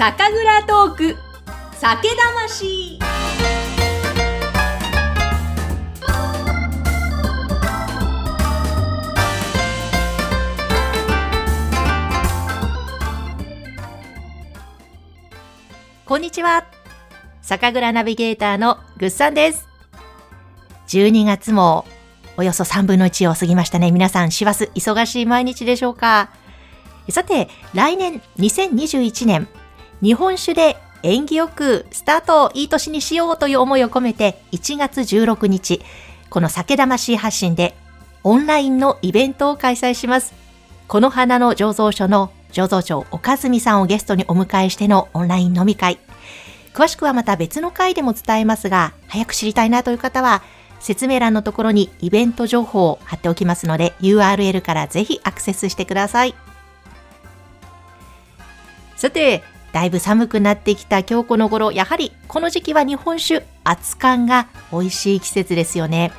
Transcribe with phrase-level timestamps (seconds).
[0.00, 1.16] 酒蔵トーク。
[1.74, 2.98] 酒魂。
[16.06, 16.64] こんにちは。
[17.42, 19.68] 酒蔵ナビゲーターのぐっさんです。
[20.88, 21.84] 12月も
[22.38, 23.90] およそ3分の1を過ぎましたね。
[23.90, 26.30] 皆さん、師走忙しい毎日でしょうか。
[27.10, 29.46] さて、来年2021年、
[30.02, 35.82] 日本酒で縁起よくスタートをいい年にしようという思いを込めて、1月16日、
[36.28, 37.74] この酒魂発信で
[38.22, 40.34] オンラインのイベントを開催します。
[40.88, 45.98] この花の醸造所の醸造長岡住さんをゲストにお迎えしてのオンライン飲み会。
[46.74, 50.42] 詳しくはまた別の回でも伝えますが、早く知りたいなという方は、
[50.80, 56.34] 説明欄のところにイベント情報を貼っておきますので URL からぜひアクセスしてください。
[58.96, 66.12] さて、だいぶ寒くなってきた今日この頃、やはりこの時期は日本酒、熱燗が美味しい季節ですよね。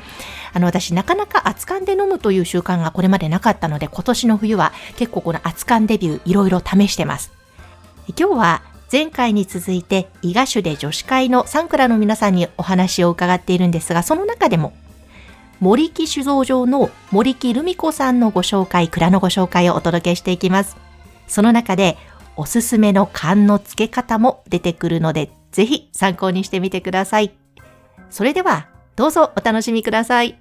[0.53, 7.31] あの私なかなか熱燗で飲むという習慣がこれまでなかったので今年の冬は結構この熱燗デビューいろいろ試してます。
[8.17, 14.73] 今日は前回に続いて伊賀種で女子会のサンクラの皆さんにお話を伺っているんですが、その中でも
[15.61, 20.75] 森木酒造場の森木留美子さんのご紹介、蔵のご紹介をお届けしていきます。
[21.27, 21.97] その中で
[22.35, 27.31] おすすめの缶の付け方も出てくるので、ぜひ参考にしてみてください。
[28.09, 30.37] それでは、どうぞお楽しみください。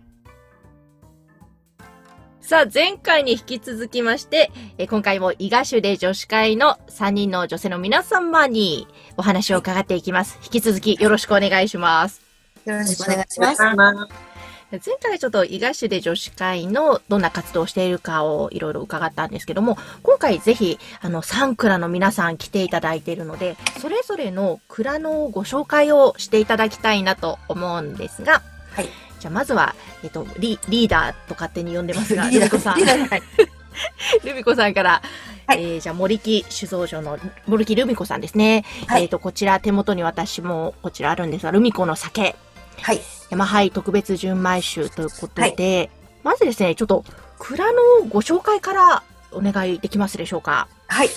[2.40, 10.38] さあ、前回に引き続きまして、え今回も伊賀種で女子会の3人の女性の皆様にお話を伺っていきます。
[10.42, 12.22] 引き続きよろしくお願いします。
[12.64, 14.29] よろしくお願いします。
[14.70, 28.42] 前回ちょっと伊賀種で女子会のどんな活動をしているかをいろいろ伺ったんですけども、今回ぜひ、あの、3蔵の皆さん来ていただいているので、それぞれの蔵のご紹介をしていただきたいなと思うんですが、
[28.72, 28.88] はい。
[29.18, 32.78] じゃあまずは、えっと、リリーダーと勝手に呼んでますが、ルミコさん。
[34.24, 35.02] ルミコさんから、
[35.46, 38.64] はい、えー、じゃあ森木酒造所の森木ルミコさんですね。
[38.86, 42.36] はい、えっ、と、こちら手元に私もこちらあるんですが、ルミコの酒。
[42.82, 43.00] はい。
[43.30, 45.46] 山杯特別純米酒ということで、は
[45.84, 45.90] い、
[46.24, 47.04] まずですね、ちょっと
[47.38, 49.02] 蔵のご紹介から
[49.32, 50.68] お願いできますでしょうか。
[50.88, 51.08] はい。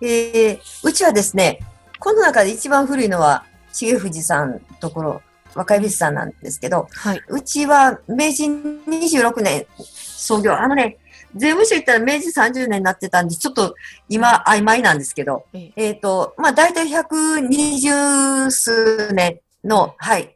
[0.00, 1.60] えー、うちはですね、
[1.98, 5.22] この中で一番古いのは、重藤さんところ
[5.54, 10.58] 若い美術さんなんですけど、はい、うちは明治26年創業。
[10.58, 10.98] あのね、
[11.34, 13.74] 税務署行ったら明治30年になってたんで、ちょっと
[14.08, 20.34] 今曖昧なんですけど、えっ、ー、と、まあ大体120数年の、はい、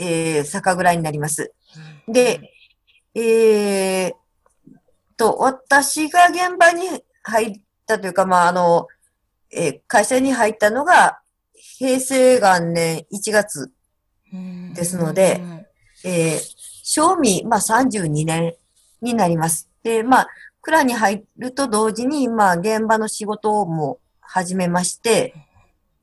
[0.00, 1.52] えー、酒蔵になります。
[2.08, 2.40] で、
[3.14, 4.12] えー、
[5.16, 8.88] と、私が現場に入ったというか、まああの、
[9.52, 11.20] えー、会社に入ったのが、
[11.52, 13.70] 平成元年1月
[14.74, 15.40] ですので、
[16.04, 16.40] えー、
[16.82, 18.54] 賞味、まあ32年
[19.02, 19.68] になります。
[19.82, 20.28] で、まあ、
[20.62, 25.34] 蔵に入ると同時に、まあ、現場の仕事をも始めまして、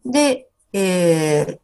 [0.05, 1.59] で、えー、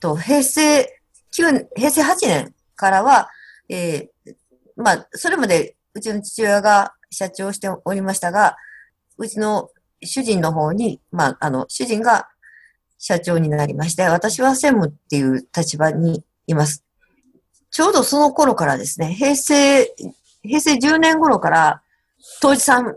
[0.00, 1.00] と、平成
[1.34, 3.28] 9、平成8年からは、
[3.68, 4.34] えー、
[4.76, 8.56] まあ、それまでうちの父親が社長をしておりましたが、
[9.18, 9.70] うちの
[10.02, 12.28] 主人の方に、まあ、あの、主人が
[12.98, 16.84] 社長になりまして、私は専務っていう立場にいます。
[17.70, 19.84] ちょうどその頃からですね、平成、
[20.42, 21.82] 平成10年頃から、
[22.40, 22.96] 当時さん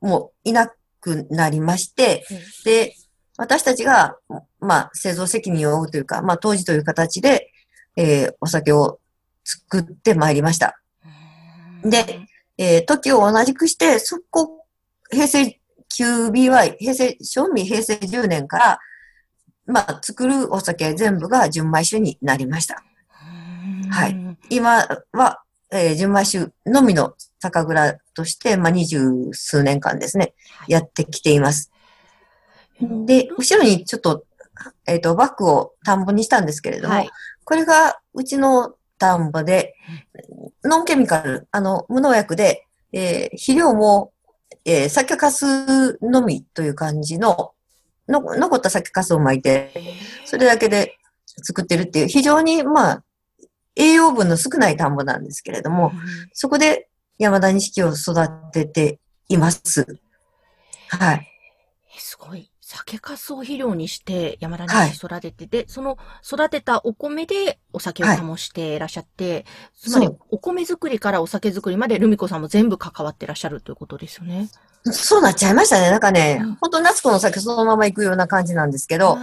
[0.00, 0.70] もいな
[1.00, 2.24] くなりまして、
[2.64, 2.94] で、
[3.38, 4.16] 私たちが、
[4.60, 7.50] まあ、製造責任を負うというか、まあ、当時という形で、
[7.96, 9.00] えー、お酒を
[9.44, 10.80] 作ってまいりました。
[11.82, 12.20] で、
[12.58, 14.64] えー、時を同じくして、そこ、
[15.10, 15.58] 平成
[15.96, 18.78] QBY、平成、賞味平成10年から、
[19.66, 22.82] まあ、作るお酒全部が純米酒になりました。
[23.90, 24.36] はい。
[24.50, 29.00] 今は、えー、純米酒のみの酒蔵として、まあ、二十
[29.32, 30.34] 数年間ですね、
[30.68, 31.70] やってきています。
[32.80, 34.24] で、後ろにちょっと、
[34.86, 37.10] えっ、ー、と、バッグを田んぼにしたんですけれども、はい、
[37.46, 39.74] これがうちの田んぼで、
[40.64, 44.12] ノンケミカル、あの、無農薬で、えー、肥料も、
[44.64, 47.52] えー、酒かすのみという感じの、
[48.08, 49.70] の残った酒粕を巻いて、
[50.24, 50.98] それだけで
[51.44, 53.04] 作ってるっていう、非常に、まあ、
[53.76, 55.92] 栄養分の少ない田んぼなんですけれども、
[56.32, 58.98] そこで山田錦を育てて
[59.28, 59.86] います。
[60.88, 61.28] はい。
[61.96, 62.50] すごい。
[62.68, 69.44] 酒粕を肥料にして山田錦育てて、はい、で、その育てたお米でお酒を醸していらっしゃって、はい、
[69.76, 74.48] つまりお米作りからお酒作りまでルミ子さんも全部関わってらっしゃるということですよね。
[74.82, 75.90] そうなっちゃいましたね。
[75.92, 79.16] なんかね、うん、本当夏子の先そのまま行くような感じなんですけど、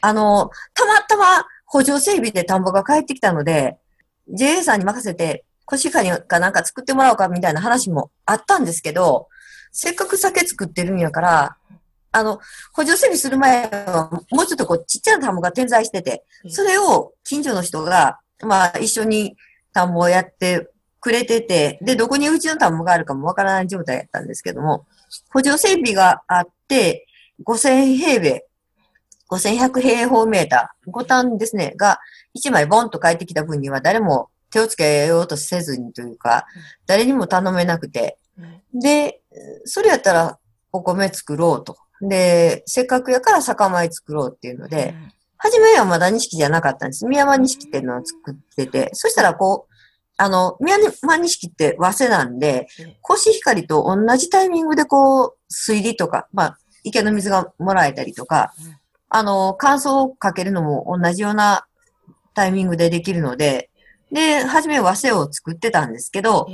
[0.00, 1.24] あの、たまたま
[1.66, 3.78] 補助整備で田んぼが帰ってきたので、
[4.28, 9.26] JA さんに任せて、コシカニかなんか作ってもらおうかみたいな話もあったんですけど、
[9.72, 11.56] せっかく酒作ってるんやから、
[12.12, 12.40] あの、
[12.72, 19.36] 補助整備する前は、もうちょっとこう、ちっちゃな田んぼが点在してて、それを近所の人が、まあ、一緒に
[19.72, 20.68] 田んぼをやって
[21.00, 24.86] くれてて、で、どこにうちの田んぼがあるかもわからない状態やったんですけども、
[25.32, 27.06] 補助整備があって、
[27.44, 28.44] 5000平米、
[29.30, 32.00] 5100平方メーター、5単ですね、が
[32.36, 36.46] 1枚ボンと帰ってきた分には誰も手をつけようとせずにというか、
[36.86, 38.18] 誰にも頼めなくて、
[38.74, 39.20] で、
[39.64, 40.38] それやったら
[40.72, 41.76] お米作ろうと。
[42.00, 44.94] で、せっかくやから酒米作ろうっていうので、
[45.36, 47.06] 初めはまだ錦じゃなかったんです。
[47.06, 49.74] 宮間錦っていうのを作ってて、そしたらこう、
[50.16, 52.66] あの、宮間錦って和製なんで、
[53.00, 58.52] コシヒカリと同じタイミングでこう、水利とか、まあ、池の水がもらえたりとか、
[59.08, 61.66] あの、乾燥をかけるのも同じような
[62.34, 63.70] タイミングでできるので、
[64.12, 66.48] で、初め和製を作ってたんですけど、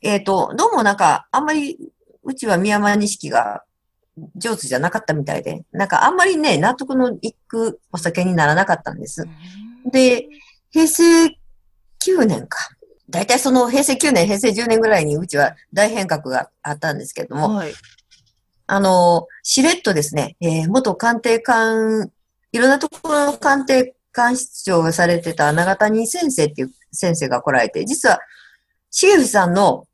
[0.00, 1.78] えっ、ー、と、どうもなんか、あんまり、
[2.24, 3.64] うちは宮間錦が
[4.36, 9.26] 上手じゃなかったみたいで、なんかあんまりね、納得のいくお酒にならなかったんです。
[9.90, 10.28] で、
[10.70, 12.58] 平成9年か。
[13.08, 17.72] 大体その平成9年、平成10年ぐらいにうちは大変革があったんですけれども、はい、
[18.66, 22.10] あの、しれっとですね、えー、元官邸官、
[22.52, 28.20] いろんなところの官邸官室長をされてた長谷先生っていう先生が来られて、実は、
[28.90, 29.86] 重藤さんの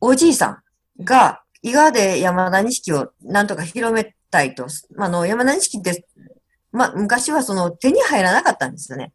[0.00, 0.62] おじいさ
[0.98, 4.68] んが、伊賀で山田錦をなんとか広めたいと。
[4.98, 6.06] あの、山田錦って、
[6.70, 9.12] まあ、昔はその手に入らなかったんですよね。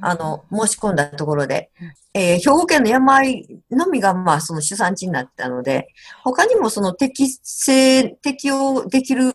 [0.00, 1.70] あの、申し込んだところで。
[2.14, 5.88] えー、兵庫県の山あいのみが、まあ、その主産地になったので、
[6.22, 9.34] 他にもその適正、適用できる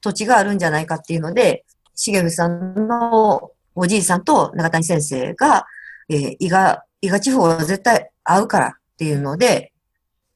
[0.00, 5.66] 土地があるんじゃないかっていうので、重藤さんのおじいさんと中谷先生が、
[6.08, 9.72] えー、伊賀、伊賀地方は絶対合うからっていうので、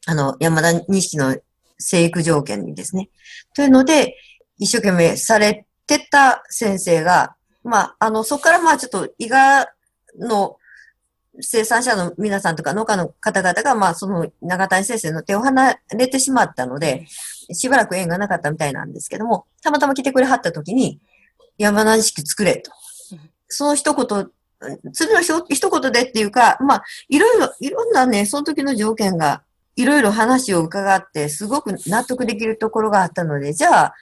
[0.06, 1.36] あの、山田錦の
[1.78, 3.10] 生育条件にですね。
[3.54, 4.16] というので、
[4.58, 9.66] 一生懸命されてた先生が、まあ、あの、そこからまあちょっと伊賀
[10.18, 10.56] の
[11.40, 17.06] 生産者の皆さんとか農家の方々が、まあ、その長谷先生の手を離れてしまったので、
[17.52, 21.00] しばらく縁がなかったみたいなんですけども、たまたま来てくれはった時に、
[21.58, 22.70] 山梨式作れと。
[23.48, 24.30] その一言、
[24.92, 29.42] 次の一言でっていうか、まあ、いろいろ、いろんなね、その時の条件が
[29.76, 33.94] いろいろ話を伺って、すごく納得できるところがあったので、じゃあ、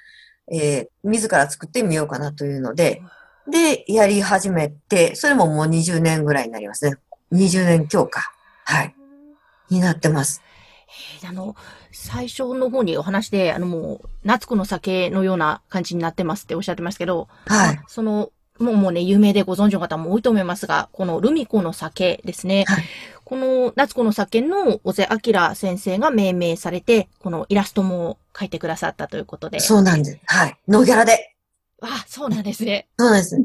[0.52, 3.02] えー、自ら作ってみようかなというので、
[3.48, 6.96] で、やり始めて、それももう20年ぐらいになりますね。
[7.32, 8.32] 20年強化。
[8.64, 8.94] はい。
[9.68, 10.42] になってます。
[11.26, 11.56] あの、
[11.92, 17.80] 最初の方にお話で、あのもう、夏子の酒のような感じになってますっておっしゃってますけど、はい。
[17.88, 22.64] その、もうもうね、有名でご存知の方も多いと思いますが、このルミコの酒ですね。
[22.68, 22.84] はい。
[23.24, 29.60] この夏子の酒の小瀬明先生が命名されて、このイラストも描いてくださったということで。
[29.60, 30.18] そうなんです。
[30.26, 30.56] はい。
[30.68, 31.34] ノーギャラで。
[31.80, 32.88] あ、そうなんですね。
[32.98, 33.38] そうなんです。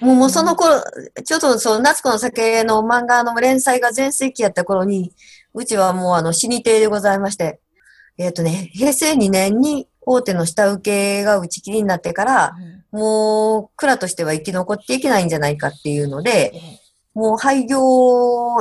[0.00, 0.82] もうもうその頃、
[1.24, 5.12] ちょっとそう、夏子の酒の漫画の連載が全盛期やった頃に、
[5.54, 7.60] うちはもうあの死に亭でございまして、
[8.16, 12.54] えっ、ー、とね、平成2年に大手の下請けが打ち切りになってから、
[12.92, 16.52] うん、もう蔵としては生き残っていけないんじゃないかっていうので、
[17.18, 17.80] もう廃業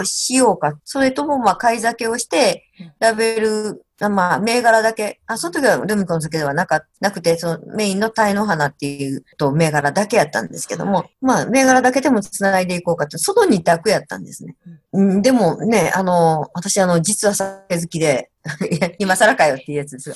[0.03, 0.79] しようか。
[0.83, 2.65] それとも、まあ、買い酒をして、
[2.99, 14.55] ラベル、まあ、銘柄だけ、あ、その時はルミコの酒ではなか、なくて、そのメインの鯛の花っていうと銘柄だけやったんですけども、まあ、銘柄だけでも繋いでいこうかって、その二択やったんですね。
[14.91, 18.31] うん、でもね、あの、私、あの、実は酒好きで、
[18.97, 20.15] 今更かよっていうやつですが。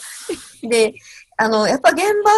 [0.68, 0.96] で、
[1.38, 2.32] あの、やっぱ現場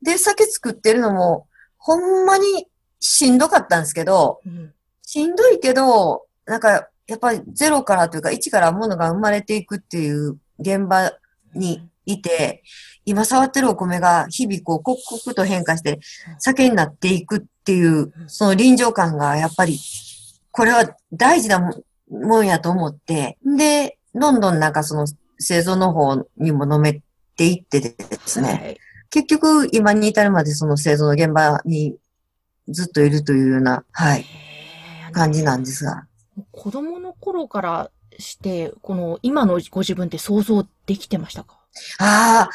[0.00, 2.66] で酒作ってるのも、ほんまに
[2.98, 4.73] しんどかったんですけど、うん
[5.14, 11.12] しんどいけど、なんか、やっぱりゼロからというか、一からものが生まれていくっていう現場
[11.54, 12.64] にいて、
[13.04, 16.00] 今触ってるお米が日々こう、刻々と変化して
[16.40, 19.78] 酒になっていくっていう、その臨場感がやっぱり、
[20.50, 21.60] これは大事な
[22.10, 25.06] もんやと思って、で、どんどんなんかその
[25.38, 27.02] 製造の方にも飲め
[27.36, 27.94] ていってで
[28.26, 28.78] すね、はい、
[29.10, 31.94] 結局今に至るまでその製造の現場に
[32.66, 34.24] ずっといるというような、はい。
[35.14, 36.06] 感じなんですが。
[36.52, 41.58] 子供の頃からして、この今のご自分って想像できてましたか？
[41.98, 42.50] ああ、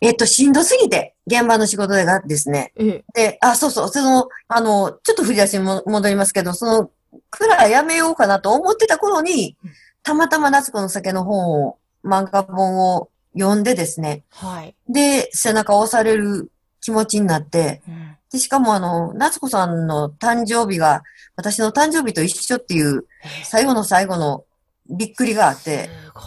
[0.00, 2.72] えっと、しんどすぎて、現場の仕事がですね。
[2.76, 6.90] ええ、で、あ、そうそう、その、あの、ちょっと振り出しに戻りますけど、その、
[7.30, 9.56] くらいやめようかなと思ってた頃に、
[10.02, 14.24] たまたま夏子の酒の本を、漫画本を読んでですね。
[14.30, 14.74] はい。
[14.88, 21.02] で、背中を押される気持ちになって、うん、で、しかもあの、夏子さんの誕生日が、
[21.40, 23.06] 私の誕生日と一緒っていう、
[23.44, 24.44] 最後の最後の
[24.90, 25.84] びっくりがあって。
[25.84, 26.20] すご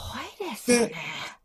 [0.47, 0.87] いですね。
[0.87, 0.95] で、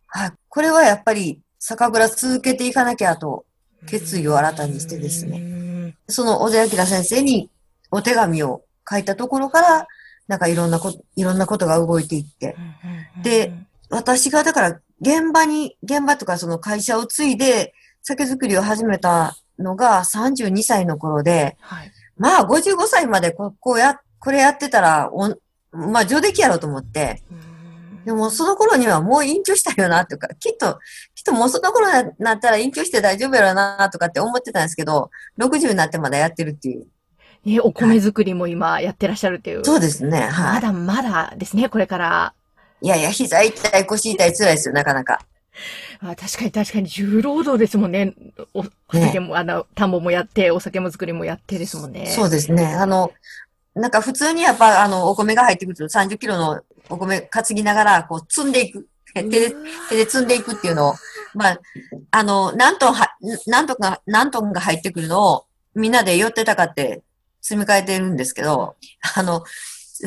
[0.06, 0.32] はい。
[0.48, 3.44] これはやっぱり、酒蔵続けていかなきゃと、
[3.86, 5.94] 決意を新たにしてですね。
[6.08, 7.50] その小田明先生に
[7.90, 9.86] お手紙を書いたところから、
[10.26, 12.56] なんかいろんなこと、いろんなことが動いていって。
[13.22, 13.52] で、
[13.90, 25.28] 私がだから現場に、現場とかその会社を継いで酒造りを始めたのが32歳の頃で、はい、まあ55歳までここうや、これやってたらお、
[25.72, 27.22] まあ上出来やろうと思って、
[28.04, 30.78] でもその頃にはもう隠居したよなとか、きっと、
[31.14, 36.86] きっともうその頃になったら隠居して大丈夫やろなとかって思ってたんですけど、60になってまだやってるっていう。
[37.44, 39.64] ね、お米作りも今やってらっしゃるっていう。
[39.64, 40.20] そうですね。
[40.20, 40.54] はい。
[40.54, 42.34] まだまだですね、これから。
[42.80, 45.20] いやいや、膝痛い、腰痛い、辛いですよ、なかなか。
[46.00, 48.14] あ確かに確かに重労働ですもんね。
[48.54, 52.06] お酒も、ね、あの、田んぼもやって、お酒も作りもやってですもんね。
[52.06, 52.66] そうですね。
[52.66, 53.12] あの、
[53.74, 58.86] なんか普通にやっぱ、あの、お米が入ってくると30キロのお米担ぎながら、こう、積んでいく。
[59.14, 59.54] 手で、
[59.88, 60.94] 手で積んでいくっていうのを、
[61.34, 61.60] まあ、
[62.10, 67.02] あの、何トンは、何トンが、何トンが入ってくるのを、みんなで寄ってたかって
[67.40, 68.76] 積み替えてるんですけど、
[69.16, 69.44] あの、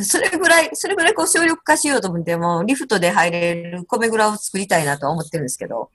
[0.04, 5.90] それぐらい、それぐらいこう省力化しようと思って、もリフトで入れる米蔵を作りたいなと思ってるんですけど。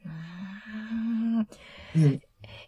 [1.97, 2.21] うん。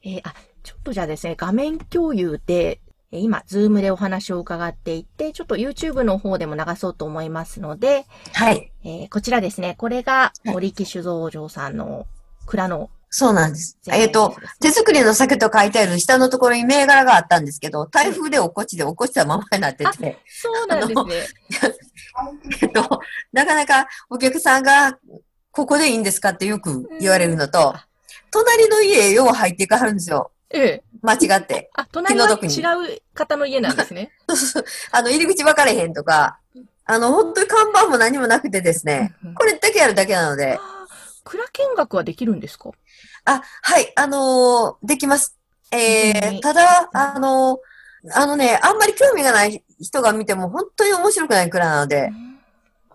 [0.03, 2.81] えー、あ、ちょっとじゃあですね、画面共有で、
[3.11, 8.73] 今、 Zoom でお話を伺っていて、ちょっと YouTube の方でも流そうと思いますので、はい。
[8.85, 12.07] えー、こちらですね、これが森木酒造場さんの
[12.47, 13.79] 蔵のそうなんです。
[13.91, 20.19] えっ、ー、と、手作りの酒と書いてある下のところに銘柄があったんですけど、台風で落っこちで落っこちたままになってて。
[20.27, 21.27] そうなんですね。
[22.63, 23.01] えっと、
[23.33, 24.99] なかなかお客さんが、
[25.51, 27.75] ここでいいんですかってよく言われるのと、
[28.31, 30.31] 隣の家へよう入っていかはるんですよ。
[30.51, 30.83] ええ。
[31.03, 31.71] 間違って。
[31.75, 34.11] あ、隣は違う方の家なんですね。
[34.29, 34.65] そうそう。
[34.93, 36.39] あの、入り口分かれへんとか、
[36.85, 40.59] あの、本当に看板も何もなくてですね、これだけやるだけなので。
[41.25, 42.71] 蔵見学はできるんですか？
[43.29, 45.37] あ、はい、あのー、できます。
[45.71, 52.11] えー、ただ、あのー、あのね、あんまり興味がない人が見ても本当に面白くない蔵なので、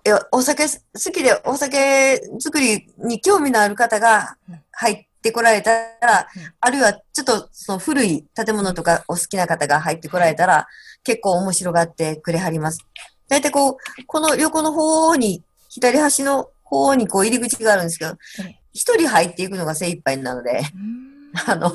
[0.04, 4.36] いや、お酒好きでお酒作りに興味のある方が
[4.72, 5.72] 入ってこられた
[6.02, 6.28] ら、
[6.60, 10.68] あるいはちょっとその古い建物とかお好きな方が入ってこられたら、
[11.04, 12.80] 結構面白がってくれはります。
[13.30, 18.18] 大体こう、この横の方に、左端の方にこう入り口があるんですけど、
[18.74, 20.62] 一人入っていくのが精一杯なので、
[21.48, 21.72] あの、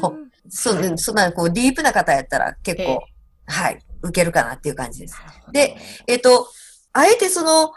[0.49, 3.03] そ、そんなこうディープな方やったら結構、
[3.47, 5.17] はい、受けるかなっていう感じです。
[5.53, 5.77] で、
[6.07, 6.49] えっ、と、
[6.93, 7.73] あえてその、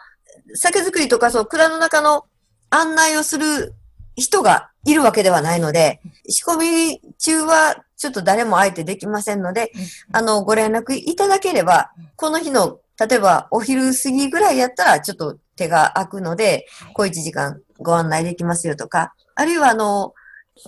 [0.55, 2.25] 酒造りとかそう、蔵の中の
[2.69, 3.73] 案内をする
[4.15, 9.71] 人がいるわけではないので、仕込み中はちょっと誰もあえてできませんので、
[10.11, 20.13] あの、ご連絡いただければ、この日の、例えばお昼過ぎぐらいやったら、ちょっと手が空くので、小1時間ご案内できますよとか、あるいはあの、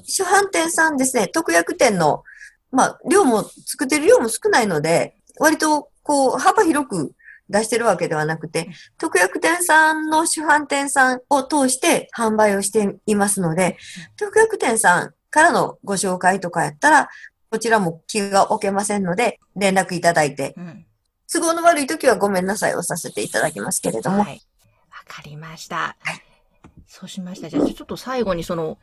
[0.04, 2.24] 主販店さんですね、特約店の、
[2.72, 7.14] まあ、量も、作ってる量も少ないので、割と、こう、幅広く
[7.50, 13.78] 出してるわけではなくて、特約店さんの主販店さんを通して販売をしていますので、
[14.18, 17.10] 特約店さんからのご紹介とかやったら、
[17.52, 20.56] こちらも気が置けませんので、連絡いただいて、
[21.32, 24.20] 都合の悪い時はごめんなさいをさせていただきますけれども。
[24.20, 24.42] わ、はい、
[25.08, 25.96] かりました。
[26.00, 26.24] はい
[26.94, 27.50] そうしました。
[27.50, 28.78] じゃあ、ちょっと最後にその、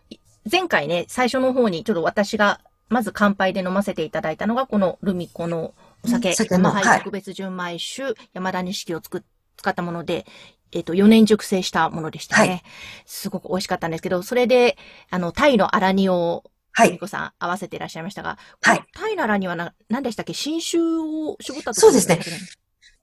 [0.50, 5.74] 前回ね、最初の方にちょっと私が、まず乾杯で飲ませていただいたのが、このルミコの
[6.04, 9.22] お酒、山杯特別純米酒、はい、山田錦をつく、
[9.56, 10.26] 使ったもので、
[10.72, 12.48] えっ、ー、と、4年熟成したものでしたね。
[12.48, 12.62] はい、
[13.06, 14.76] すごく美味しかったんですけど、それで、
[15.10, 16.92] あの、タイのアラニを、はい。
[16.92, 18.84] ミコさん合わせていらっしゃいましたが、はい。
[18.92, 20.34] タイのアラニはな、何でしたっけ？
[20.34, 22.20] 新酒を絞ったそうですね。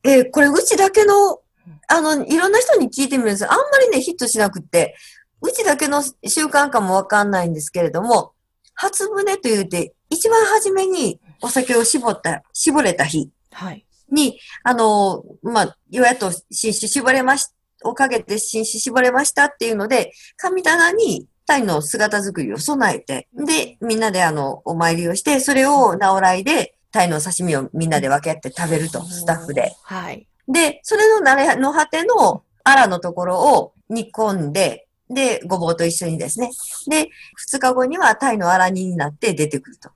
[0.03, 1.41] えー、これ、うちだけの
[1.87, 4.95] あの、いろんな人に聞いてみるんですあんまりね、ヒットしなくって、
[5.41, 8.33] うちだけの習慣かもわかんないんですけれども、
[8.73, 17.47] 初船と言うて、一番初めにお酒を絞った、絞れた日に、はい、あの、まあ、よやっと新酒絞れまし、
[17.83, 29.73] おかげで新酒絞れましたっていうので、神棚にタイの姿作りを備えて、で、みんなであの、お参りをして、それを直来で、タイの刺身をみんなで分け合って食べると、スタッフで。
[29.83, 30.27] はい。
[30.47, 36.51] で、それのなれの果てのアラのところを煮込んで、で、ごぼうと一緒にですね。
[36.87, 39.89] で、二日後にはタイのアラ煮になって出てくると。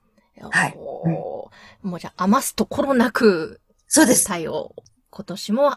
[0.50, 0.76] はい。
[1.82, 4.26] うん、もうじゃあ余すところなく、そうです。
[4.26, 4.74] タイを
[5.10, 5.76] 今年も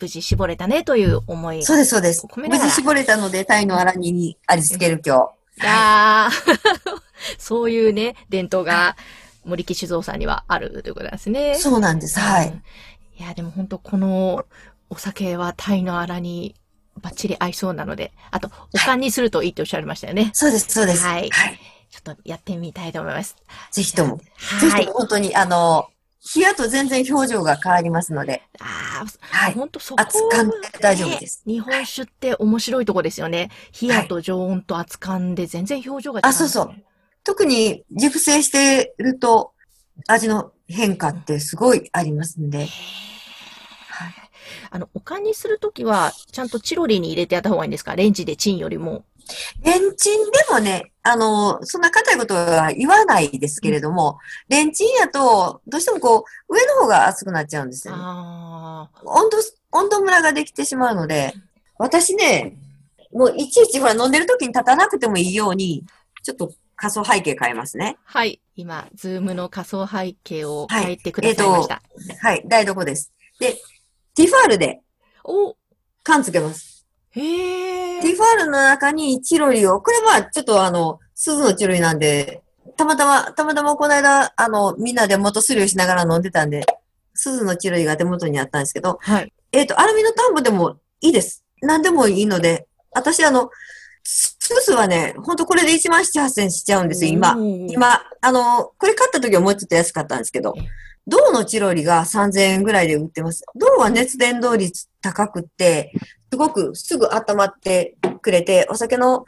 [0.00, 1.62] 無事絞れたねという思い。
[1.62, 2.26] そうです、そうです。
[2.36, 5.62] 無事絞れたので、タイのアラ煮に味付ける今日。
[5.62, 6.98] いやー
[7.38, 8.96] そういうね、伝統が
[9.44, 11.54] 森木酒造さんにはあるということなんですね。
[11.54, 12.18] そうなんです。
[12.18, 12.62] はい。
[13.18, 14.44] いや、でも本当この
[14.90, 16.54] お酒はタイのあらに
[17.00, 20.22] バッチリ合いそうなので、あと、おかんにするといいっておっしゃいましたよね。
[20.22, 21.04] はい、そうです、そうです。
[21.04, 21.30] はい。
[21.30, 23.36] はい、ちょっとやってみたいと思います。
[23.72, 24.20] ぜひとも。
[24.36, 24.60] はい。
[24.60, 25.88] ぜひとも本当に、あの、
[26.34, 28.42] 冷やと全然表情が変わりますので。
[28.58, 29.52] ああ、はい。
[29.52, 33.50] 本当そこ熱燗で大丈夫です、日本酒って面白いとこですよね。
[33.80, 36.74] 冷やと常温と熱燗で全然表情が違う、ね、あ、そうそう。
[37.24, 39.52] 特に熟成してると
[40.08, 42.58] 味の変化ってすごいありますんで。
[42.58, 42.68] はい。
[44.70, 47.96] あの、おかんにするときは、ちゃんとチロリに入れてやった方がいいんですか？
[47.96, 49.04] レンジでチンよりも。
[49.62, 54.18] レンチンでもね、あの、そんな硬いことは言わないですけれども、
[54.50, 58.02] うん、レンチンやと、どうしてもこう、上の方が熱くなっちゃうんですよ、ね。
[58.02, 59.38] 温度、
[59.72, 61.34] 温度ムラができてしまうので、
[61.78, 62.58] 私ね、
[63.12, 65.84] もういちいちほら飲んでる時に立たなくてもいいように、
[66.22, 67.96] ちょっと仮想背景変えますね。
[68.04, 68.40] はい。
[68.56, 71.74] 今、ズームの仮想背景を変えてくださいました。
[71.74, 73.12] はい、えー、はい、台所です。
[73.38, 73.56] で、
[74.14, 74.80] ティファールで、
[75.24, 75.56] お
[76.02, 76.86] 缶つけます。
[77.10, 78.02] へー。
[78.02, 82.42] ティファールの中にチロリを、これはちょっとあの、鈴のチロリなんで、
[82.76, 86.64] たまたま、たまたまこの間、あの、みんなで元すりをしながら飲んでたんで、
[87.14, 89.32] 鈴のチロリが手元にあったんですけど、はい。
[89.52, 91.44] えっ、ー、と、アルミのタンブでもいいです。
[91.62, 93.50] 何でもいいので、私あの、
[94.44, 97.34] ススはね、ほんとこれで1万7、8000しちゃうんですよ、今。
[97.68, 100.54] 今、あの、これ買った時はもうちょっと安かったんですけど、
[101.06, 103.44] 銅のチロリが3000円ぐらいで売ってます。
[103.54, 105.92] 銅は熱伝導率高くって、
[106.30, 109.24] すごくすぐ温まってくれて、お酒の、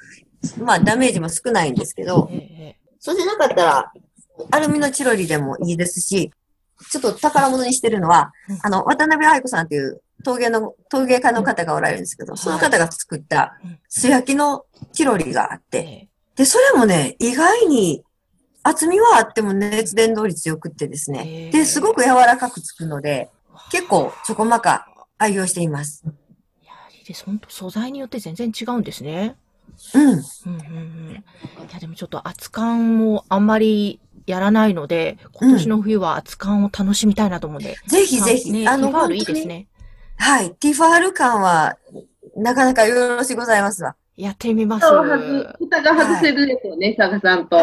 [0.59, 2.31] まあ、ダメージも少ないんですけど、
[2.99, 3.93] そうじゃなかったら、
[4.51, 6.31] アルミのチロリでもいいですし、
[6.91, 8.33] ちょっと宝物にしてるのは、
[8.63, 13.59] あの、渡辺愛子さんという陶芸の、陶芸家の方がおられるんですけど、その方が作った
[13.89, 18.05] 素焼きのチロリがあって、で、それもね、意外に
[18.63, 23.31] 厚みはあっても熱伝導率良くってですね、で、すごく柔らかくつくので、
[23.71, 26.05] 結構ちょこまか愛用しています。
[26.05, 27.25] いや、いいです。
[27.25, 29.37] 本当素材によって全然違うんですね。
[29.95, 30.03] うん。
[30.09, 30.57] うんうんう
[31.11, 31.25] ん。
[31.69, 37.77] いや、でもちょっと熱燗もあんまりやらないので、今年の冬は熱燗を楽しみたいなと思うんで。
[37.83, 38.51] うん、ぜひぜひ。
[38.51, 39.69] ね、あの、ティファールいいですね。
[40.17, 40.51] はい。
[40.55, 41.77] ティファール感は、
[42.37, 43.97] なかなかよろしございますわ。
[44.17, 44.87] やってみます。
[44.87, 47.59] 蓋が外せるですよね、佐賀さんと。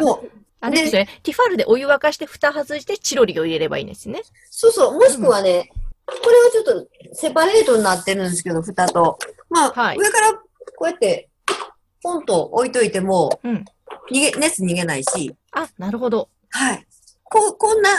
[0.00, 0.30] そう。
[0.60, 1.08] あれですね。
[1.22, 4.22] ティファールでお湯沸かして蓋外してチロリを入れればいいんですね。
[4.50, 4.94] そうそう。
[4.94, 5.70] もしくはね、
[6.06, 9.18] これはちょっとセパレートになってるんですけど、蓋と。
[9.50, 10.42] まあ、はい、上からこ
[10.82, 11.28] うやって、
[12.02, 13.64] ポンと置いといても、うん、
[14.10, 15.34] 逃げ、熱逃げないし。
[15.52, 16.28] あ、なるほど。
[16.50, 16.86] はい。
[17.24, 17.90] こ、こんな、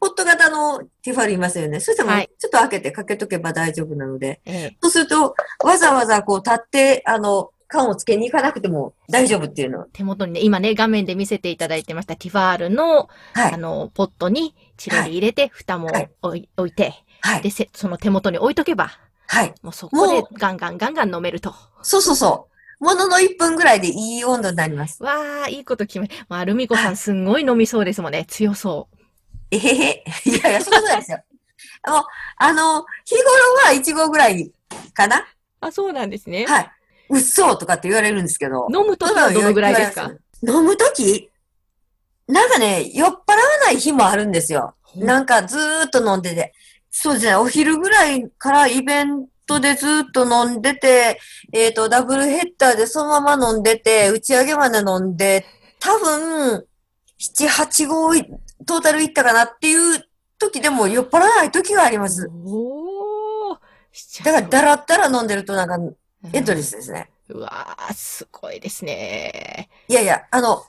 [0.00, 1.80] ポット型のティファールいますよね。
[1.80, 4.40] そしたらちょっと開けてかけとけば大丈夫なので。
[4.46, 9.84] はい、そうすると、わざわざこう立って、あの、缶をつけに行かなくても大丈夫っていうの。
[9.92, 15.88] 手元にね、今ね、画面で見せていただいてましたティファールの、はい、あの、ポットにチロリ入れて、蓋も
[16.22, 18.92] 置い,、置いて、はい、で、その手元に置いとけば、
[19.28, 19.54] はい。
[19.62, 21.54] もうそこでガンガンガンガン飲めると。
[21.82, 22.48] そうそうそ
[22.80, 22.84] う。
[22.84, 25.02] ものの1分ぐらいでいい温度になります。
[25.02, 26.10] わー、いいこと決め。
[26.28, 28.26] まあ、ルミコさんすんごい飲みそうですもんね。
[28.28, 28.95] 強そう。
[29.56, 30.04] えへへ。
[30.24, 31.18] いやいや、そうなんですよ。
[31.86, 32.02] もう、
[32.36, 33.24] あの、日頃
[33.66, 34.50] は1合ぐらい
[34.94, 35.24] かな
[35.60, 36.46] あ、そうなんですね。
[36.46, 36.70] はい。
[37.10, 38.66] うっそとかって言われるんですけど。
[38.72, 40.10] 飲むときはどのぐらいですか？
[40.42, 41.30] 飲むとき
[42.28, 43.20] なんかね、酔っ払わ
[43.64, 44.74] ない日もあるんですよ。
[44.96, 46.52] なんかずーっと飲んでて。
[46.90, 51.20] そうですね、お昼ぐらいからイベントでずっと飲んでて、
[51.52, 55.44] えっ、ー、と、ダブルヘッダーでそのまま飲んでて、打ち上げまで飲んで、
[55.78, 56.66] 多分、
[57.20, 58.14] 7、8号
[58.64, 60.04] トータルいったかなっていう
[60.38, 62.30] 時でも酔っ払わない時があります。
[62.44, 63.58] お
[64.24, 65.78] だから、だらったら飲んでるとなんか、
[66.32, 67.10] エントリスですね。
[67.28, 69.68] うわー、すごいですね。
[69.88, 70.64] いやいや、あの、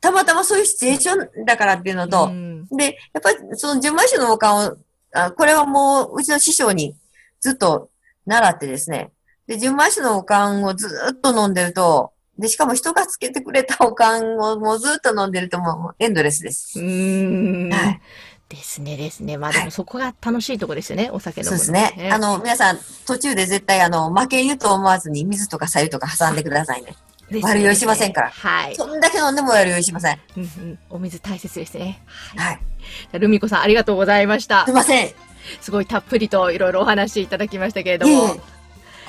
[0.00, 4.76] たまたまそういうシチュエーションだからっていうのと、うん、で、やっぱりその純米酒のおかを、
[5.12, 6.94] あこれはもううちの師匠に
[7.40, 7.90] ずっと
[8.26, 9.12] 習ってですね、
[9.46, 16.80] で、純米酒のおかんをずっと飲んでると、で、しかも人がつけてくれたおかんをもうずっと飲んでるともうエンドレスです。
[16.80, 17.72] うん。
[17.72, 18.00] はい。
[18.48, 19.36] ですねですね。
[19.36, 22.10] まあでもそこが楽しいとこですよね、はい、お酒飲む、ね、そうですね。
[22.10, 26.96] あの、皆さん途中で絶対あの、負け湯と思わずに水とか白湯とか挟んでくださいね。
[27.30, 28.30] ね悪酔いしませんから。
[28.30, 28.74] はい。
[28.74, 30.18] そんだけ飲んでも悪酔いしません。
[30.36, 30.78] うんうん。
[30.90, 32.02] お水大切ですね。
[32.36, 32.60] はい。
[33.18, 34.64] ルミコさんありがとうございました。
[34.64, 35.10] すいません。
[35.60, 38.34] すごいたっぷりといろいろお話いただきましたけれども。
[38.34, 38.59] いえ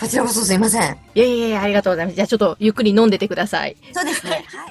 [0.02, 0.98] こちらこそすいません。
[1.14, 2.16] いえいえ、ありがとうございます。
[2.16, 3.78] じゃあちょっとゆっくり飲んでてください。
[3.94, 4.44] そうですね。
[4.48, 4.68] は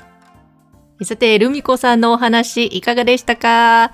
[1.01, 1.05] い。
[1.05, 3.93] さて、ルミコさんのお話いかがでしたか？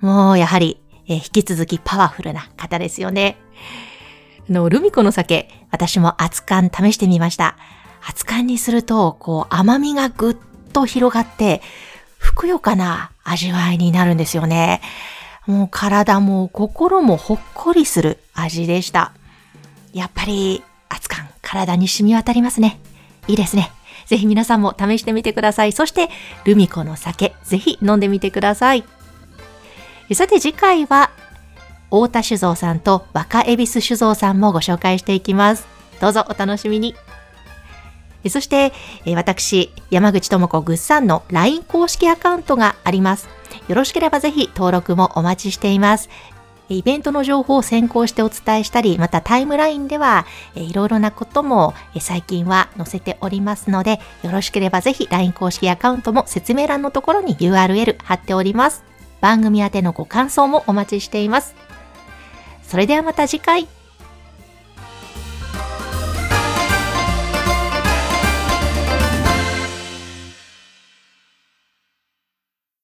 [0.00, 3.36] もうやはり、え引き続きパワフルな方ですよね。
[4.48, 7.58] あの、ルミコの酒、私も熱燗試してみました。
[8.08, 10.36] 熱燗にすると、こう甘みがぐっ
[10.72, 11.60] と広がって、
[12.16, 14.80] ふくよかな味わいになるんですよね。
[15.46, 19.12] もう体も心もほっこりする味でした。
[19.92, 22.80] やっぱり熱燗体に染み渡りますね。
[23.26, 23.70] いいですね。
[24.06, 25.72] ぜひ皆さんも試してみてください。
[25.72, 26.08] そして、
[26.44, 28.84] ルミコの酒、ぜひ飲んでみてください。
[30.14, 31.10] さて次回は、
[31.90, 35.66] 大田酒造さんと若恵比寿酒造さんもご紹介していきます。
[36.00, 36.94] どうぞお楽しみに。
[38.30, 38.72] そして、
[39.14, 43.28] 私、山口智子ぐっさんの LINE 公式アカウントがあります。
[43.68, 46.08] よろしければぜひ登録もお待ちしています。
[46.68, 58.84] イベントの情報を先行してお伝えしたり、またタイムラインでは、いろいろなことも最近は載せておりますので、よろしければぜひ LINE 公式アカウントも説明欄のところに URL 貼っております。
[59.20, 61.54] 番組宛てのご感想もお待ちしています。
[62.62, 63.77] それではまた次回。